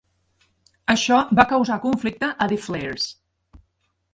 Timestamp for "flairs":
2.65-3.07